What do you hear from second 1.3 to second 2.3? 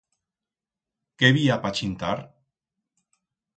bi ha pa chintar?